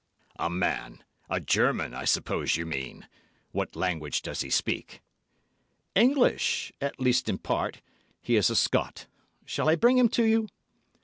"A 0.39 0.49
man! 0.49 1.03
A 1.29 1.39
German, 1.39 1.93
I 1.93 2.05
suppose 2.05 2.55
you 2.55 2.65
mean? 2.65 3.07
What 3.51 3.75
language 3.75 4.23
does 4.23 4.41
he 4.41 4.49
speak?" 4.49 4.99
"English. 5.93 6.73
At 6.81 6.99
least 6.99 7.29
in 7.29 7.37
part. 7.37 7.83
He 8.19 8.35
is 8.35 8.49
a 8.49 8.55
Scot. 8.55 9.05
Shall 9.45 9.69
I 9.69 9.75
bring 9.75 9.99
him 9.99 10.09
to 10.09 10.23
you?" 10.23 10.47